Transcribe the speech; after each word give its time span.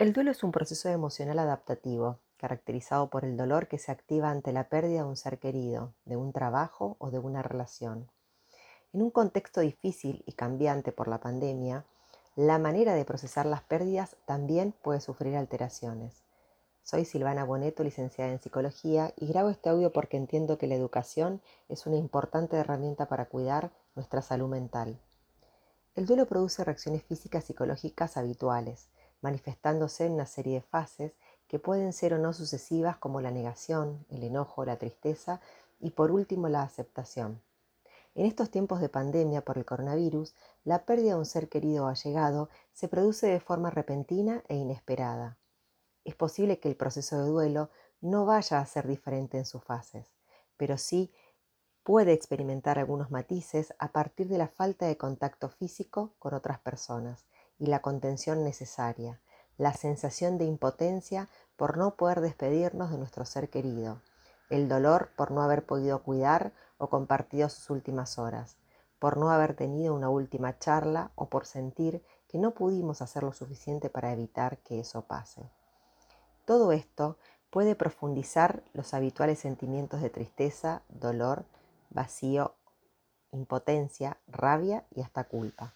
El 0.00 0.14
duelo 0.14 0.30
es 0.30 0.42
un 0.42 0.50
proceso 0.50 0.88
emocional 0.88 1.38
adaptativo, 1.38 2.20
caracterizado 2.38 3.10
por 3.10 3.26
el 3.26 3.36
dolor 3.36 3.68
que 3.68 3.76
se 3.76 3.92
activa 3.92 4.30
ante 4.30 4.50
la 4.50 4.70
pérdida 4.70 5.02
de 5.02 5.06
un 5.06 5.14
ser 5.18 5.38
querido, 5.38 5.92
de 6.06 6.16
un 6.16 6.32
trabajo 6.32 6.96
o 6.98 7.10
de 7.10 7.18
una 7.18 7.42
relación. 7.42 8.08
En 8.94 9.02
un 9.02 9.10
contexto 9.10 9.60
difícil 9.60 10.24
y 10.26 10.32
cambiante 10.32 10.90
por 10.90 11.06
la 11.06 11.20
pandemia, 11.20 11.84
la 12.34 12.58
manera 12.58 12.94
de 12.94 13.04
procesar 13.04 13.44
las 13.44 13.60
pérdidas 13.60 14.16
también 14.24 14.72
puede 14.80 15.02
sufrir 15.02 15.36
alteraciones. 15.36 16.24
Soy 16.82 17.04
Silvana 17.04 17.44
Boneto, 17.44 17.84
licenciada 17.84 18.32
en 18.32 18.40
psicología, 18.40 19.12
y 19.18 19.26
grabo 19.26 19.50
este 19.50 19.68
audio 19.68 19.92
porque 19.92 20.16
entiendo 20.16 20.56
que 20.56 20.66
la 20.66 20.76
educación 20.76 21.42
es 21.68 21.84
una 21.84 21.96
importante 21.96 22.56
herramienta 22.56 23.04
para 23.04 23.26
cuidar 23.26 23.70
nuestra 23.94 24.22
salud 24.22 24.48
mental. 24.48 24.98
El 25.94 26.06
duelo 26.06 26.24
produce 26.24 26.64
reacciones 26.64 27.02
físicas 27.02 27.44
y 27.44 27.46
psicológicas 27.48 28.16
habituales, 28.16 28.88
manifestándose 29.20 30.06
en 30.06 30.12
una 30.12 30.26
serie 30.26 30.54
de 30.54 30.62
fases 30.62 31.12
que 31.46 31.58
pueden 31.58 31.92
ser 31.92 32.14
o 32.14 32.18
no 32.18 32.32
sucesivas 32.32 32.96
como 32.96 33.20
la 33.20 33.30
negación, 33.30 34.06
el 34.08 34.22
enojo, 34.22 34.64
la 34.64 34.78
tristeza 34.78 35.40
y 35.80 35.90
por 35.90 36.10
último 36.10 36.48
la 36.48 36.62
aceptación. 36.62 37.42
En 38.14 38.26
estos 38.26 38.50
tiempos 38.50 38.80
de 38.80 38.88
pandemia 38.88 39.44
por 39.44 39.58
el 39.58 39.64
coronavirus, 39.64 40.34
la 40.64 40.84
pérdida 40.84 41.12
de 41.12 41.18
un 41.18 41.26
ser 41.26 41.48
querido 41.48 41.84
o 41.84 41.88
allegado 41.88 42.48
se 42.72 42.88
produce 42.88 43.26
de 43.26 43.40
forma 43.40 43.70
repentina 43.70 44.42
e 44.48 44.56
inesperada. 44.56 45.38
Es 46.04 46.14
posible 46.14 46.58
que 46.58 46.68
el 46.68 46.76
proceso 46.76 47.18
de 47.18 47.28
duelo 47.28 47.70
no 48.00 48.26
vaya 48.26 48.58
a 48.58 48.66
ser 48.66 48.86
diferente 48.86 49.38
en 49.38 49.44
sus 49.44 49.62
fases, 49.62 50.06
pero 50.56 50.76
sí 50.78 51.12
puede 51.82 52.12
experimentar 52.12 52.78
algunos 52.78 53.10
matices 53.10 53.74
a 53.78 53.92
partir 53.92 54.28
de 54.28 54.38
la 54.38 54.48
falta 54.48 54.86
de 54.86 54.96
contacto 54.96 55.48
físico 55.48 56.14
con 56.18 56.34
otras 56.34 56.58
personas 56.60 57.26
y 57.60 57.66
la 57.66 57.80
contención 57.80 58.42
necesaria, 58.42 59.20
la 59.58 59.74
sensación 59.74 60.38
de 60.38 60.46
impotencia 60.46 61.28
por 61.56 61.76
no 61.76 61.94
poder 61.94 62.22
despedirnos 62.22 62.90
de 62.90 62.98
nuestro 62.98 63.26
ser 63.26 63.50
querido, 63.50 64.00
el 64.48 64.68
dolor 64.68 65.10
por 65.16 65.30
no 65.30 65.42
haber 65.42 65.64
podido 65.64 66.02
cuidar 66.02 66.52
o 66.78 66.88
compartido 66.88 67.50
sus 67.50 67.68
últimas 67.68 68.18
horas, 68.18 68.56
por 68.98 69.18
no 69.18 69.30
haber 69.30 69.54
tenido 69.54 69.94
una 69.94 70.08
última 70.08 70.58
charla 70.58 71.12
o 71.14 71.28
por 71.28 71.44
sentir 71.44 72.02
que 72.26 72.38
no 72.38 72.52
pudimos 72.52 73.02
hacer 73.02 73.22
lo 73.22 73.34
suficiente 73.34 73.90
para 73.90 74.12
evitar 74.12 74.58
que 74.58 74.80
eso 74.80 75.02
pase. 75.02 75.42
Todo 76.46 76.72
esto 76.72 77.18
puede 77.50 77.74
profundizar 77.74 78.62
los 78.72 78.94
habituales 78.94 79.38
sentimientos 79.38 80.00
de 80.00 80.08
tristeza, 80.08 80.82
dolor, 80.88 81.44
vacío, 81.90 82.54
impotencia, 83.32 84.16
rabia 84.26 84.86
y 84.94 85.02
hasta 85.02 85.24
culpa. 85.24 85.74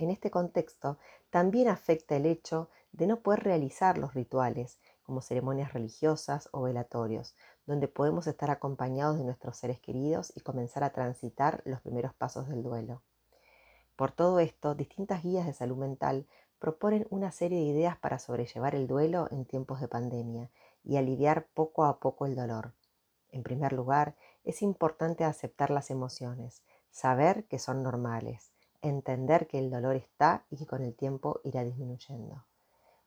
En 0.00 0.08
este 0.08 0.30
contexto 0.30 0.96
también 1.28 1.68
afecta 1.68 2.16
el 2.16 2.24
hecho 2.24 2.70
de 2.90 3.06
no 3.06 3.20
poder 3.20 3.44
realizar 3.44 3.98
los 3.98 4.14
rituales 4.14 4.80
como 5.02 5.20
ceremonias 5.20 5.74
religiosas 5.74 6.48
o 6.52 6.62
velatorios, 6.62 7.36
donde 7.66 7.86
podemos 7.86 8.26
estar 8.26 8.50
acompañados 8.50 9.18
de 9.18 9.24
nuestros 9.24 9.58
seres 9.58 9.78
queridos 9.78 10.32
y 10.34 10.40
comenzar 10.40 10.84
a 10.84 10.94
transitar 10.94 11.60
los 11.66 11.82
primeros 11.82 12.14
pasos 12.14 12.48
del 12.48 12.62
duelo. 12.62 13.02
Por 13.94 14.10
todo 14.10 14.40
esto, 14.40 14.74
distintas 14.74 15.22
guías 15.22 15.44
de 15.44 15.52
salud 15.52 15.76
mental 15.76 16.26
proponen 16.58 17.06
una 17.10 17.30
serie 17.30 17.58
de 17.58 17.66
ideas 17.66 17.98
para 17.98 18.18
sobrellevar 18.18 18.74
el 18.74 18.86
duelo 18.86 19.28
en 19.30 19.44
tiempos 19.44 19.82
de 19.82 19.88
pandemia 19.88 20.50
y 20.82 20.96
aliviar 20.96 21.48
poco 21.52 21.84
a 21.84 22.00
poco 22.00 22.24
el 22.24 22.36
dolor. 22.36 22.72
En 23.28 23.42
primer 23.42 23.74
lugar, 23.74 24.16
es 24.44 24.62
importante 24.62 25.24
aceptar 25.24 25.68
las 25.68 25.90
emociones, 25.90 26.62
saber 26.90 27.44
que 27.48 27.58
son 27.58 27.82
normales, 27.82 28.50
entender 28.82 29.46
que 29.46 29.58
el 29.58 29.70
dolor 29.70 29.96
está 29.96 30.44
y 30.50 30.56
que 30.56 30.66
con 30.66 30.82
el 30.82 30.94
tiempo 30.94 31.40
irá 31.44 31.64
disminuyendo. 31.64 32.44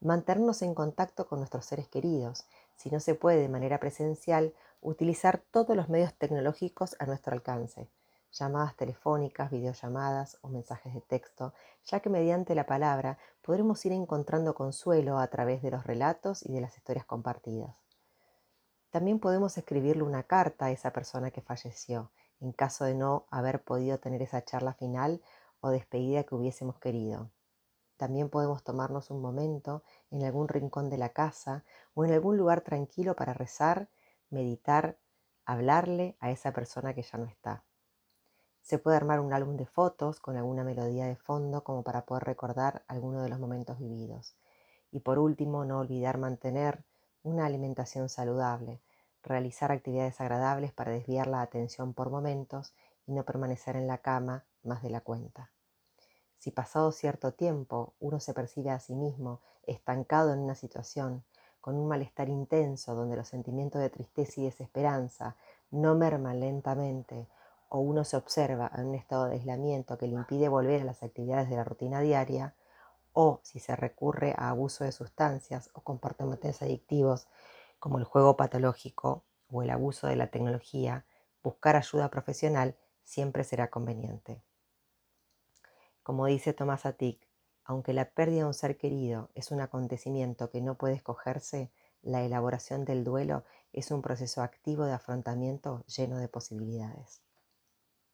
Mantenernos 0.00 0.62
en 0.62 0.74
contacto 0.74 1.26
con 1.26 1.38
nuestros 1.38 1.64
seres 1.64 1.88
queridos. 1.88 2.46
Si 2.76 2.90
no 2.90 3.00
se 3.00 3.14
puede 3.14 3.40
de 3.40 3.48
manera 3.48 3.80
presencial, 3.80 4.54
utilizar 4.80 5.42
todos 5.50 5.76
los 5.76 5.88
medios 5.88 6.14
tecnológicos 6.14 6.96
a 6.98 7.06
nuestro 7.06 7.32
alcance, 7.32 7.88
llamadas 8.30 8.76
telefónicas, 8.76 9.50
videollamadas 9.50 10.38
o 10.42 10.48
mensajes 10.48 10.92
de 10.94 11.00
texto, 11.00 11.54
ya 11.84 12.00
que 12.00 12.10
mediante 12.10 12.54
la 12.54 12.66
palabra 12.66 13.18
podremos 13.42 13.84
ir 13.86 13.92
encontrando 13.92 14.54
consuelo 14.54 15.18
a 15.18 15.26
través 15.28 15.62
de 15.62 15.70
los 15.70 15.84
relatos 15.84 16.44
y 16.44 16.52
de 16.52 16.60
las 16.60 16.76
historias 16.76 17.06
compartidas. 17.06 17.74
También 18.90 19.18
podemos 19.18 19.56
escribirle 19.58 20.02
una 20.02 20.22
carta 20.22 20.66
a 20.66 20.70
esa 20.70 20.92
persona 20.92 21.30
que 21.30 21.40
falleció, 21.40 22.10
en 22.40 22.52
caso 22.52 22.84
de 22.84 22.94
no 22.94 23.26
haber 23.30 23.62
podido 23.62 23.98
tener 23.98 24.22
esa 24.22 24.44
charla 24.44 24.74
final 24.74 25.22
o 25.66 25.70
despedida 25.70 26.24
que 26.24 26.34
hubiésemos 26.34 26.78
querido. 26.78 27.30
También 27.96 28.28
podemos 28.28 28.62
tomarnos 28.62 29.10
un 29.10 29.20
momento 29.20 29.82
en 30.10 30.24
algún 30.24 30.48
rincón 30.48 30.90
de 30.90 30.98
la 30.98 31.10
casa 31.10 31.64
o 31.94 32.04
en 32.04 32.12
algún 32.12 32.36
lugar 32.36 32.60
tranquilo 32.60 33.16
para 33.16 33.34
rezar, 33.34 33.88
meditar, 34.30 34.98
hablarle 35.44 36.16
a 36.20 36.30
esa 36.30 36.52
persona 36.52 36.94
que 36.94 37.02
ya 37.02 37.18
no 37.18 37.24
está. 37.24 37.64
Se 38.60 38.78
puede 38.78 38.96
armar 38.96 39.20
un 39.20 39.32
álbum 39.32 39.56
de 39.56 39.66
fotos 39.66 40.20
con 40.20 40.36
alguna 40.36 40.64
melodía 40.64 41.06
de 41.06 41.16
fondo 41.16 41.64
como 41.64 41.82
para 41.82 42.04
poder 42.04 42.24
recordar 42.24 42.84
alguno 42.88 43.22
de 43.22 43.28
los 43.28 43.38
momentos 43.38 43.78
vividos. 43.78 44.36
Y 44.90 45.00
por 45.00 45.18
último, 45.18 45.64
no 45.64 45.78
olvidar 45.78 46.18
mantener 46.18 46.84
una 47.22 47.46
alimentación 47.46 48.08
saludable, 48.08 48.80
realizar 49.22 49.72
actividades 49.72 50.20
agradables 50.20 50.72
para 50.72 50.92
desviar 50.92 51.26
la 51.26 51.42
atención 51.42 51.94
por 51.94 52.10
momentos 52.10 52.74
y 53.06 53.12
no 53.12 53.24
permanecer 53.24 53.76
en 53.76 53.86
la 53.86 53.98
cama 53.98 54.44
más 54.62 54.82
de 54.82 54.90
la 54.90 55.00
cuenta. 55.00 55.50
Si 56.38 56.50
pasado 56.50 56.92
cierto 56.92 57.32
tiempo 57.32 57.94
uno 58.00 58.20
se 58.20 58.34
percibe 58.34 58.70
a 58.70 58.80
sí 58.80 58.94
mismo 58.94 59.40
estancado 59.64 60.32
en 60.32 60.40
una 60.40 60.54
situación, 60.54 61.24
con 61.60 61.76
un 61.76 61.88
malestar 61.88 62.28
intenso 62.28 62.94
donde 62.94 63.16
los 63.16 63.28
sentimientos 63.28 63.80
de 63.80 63.90
tristeza 63.90 64.40
y 64.40 64.44
desesperanza 64.44 65.36
no 65.70 65.94
merman 65.96 66.40
lentamente, 66.40 67.26
o 67.68 67.80
uno 67.80 68.04
se 68.04 68.16
observa 68.16 68.70
en 68.76 68.86
un 68.86 68.94
estado 68.94 69.26
de 69.26 69.34
aislamiento 69.34 69.98
que 69.98 70.06
le 70.06 70.14
impide 70.14 70.48
volver 70.48 70.82
a 70.82 70.84
las 70.84 71.02
actividades 71.02 71.50
de 71.50 71.56
la 71.56 71.64
rutina 71.64 72.00
diaria, 72.00 72.54
o 73.12 73.40
si 73.42 73.58
se 73.58 73.74
recurre 73.74 74.34
a 74.38 74.50
abuso 74.50 74.84
de 74.84 74.92
sustancias 74.92 75.70
o 75.72 75.80
comportamientos 75.80 76.62
adictivos 76.62 77.26
como 77.80 77.98
el 77.98 78.04
juego 78.04 78.36
patológico 78.36 79.24
o 79.50 79.62
el 79.62 79.70
abuso 79.70 80.06
de 80.06 80.16
la 80.16 80.28
tecnología, 80.28 81.04
buscar 81.42 81.74
ayuda 81.76 82.10
profesional 82.10 82.76
siempre 83.02 83.42
será 83.42 83.70
conveniente. 83.70 84.45
Como 86.06 86.26
dice 86.26 86.52
Tomás 86.52 86.86
Atik, 86.86 87.28
aunque 87.64 87.92
la 87.92 88.08
pérdida 88.08 88.42
de 88.42 88.44
un 88.44 88.54
ser 88.54 88.78
querido 88.78 89.28
es 89.34 89.50
un 89.50 89.60
acontecimiento 89.60 90.50
que 90.50 90.60
no 90.60 90.78
puede 90.78 90.94
escogerse, 90.94 91.72
la 92.00 92.22
elaboración 92.22 92.84
del 92.84 93.02
duelo 93.02 93.42
es 93.72 93.90
un 93.90 94.02
proceso 94.02 94.40
activo 94.40 94.84
de 94.84 94.92
afrontamiento 94.92 95.84
lleno 95.86 96.18
de 96.18 96.28
posibilidades. 96.28 97.25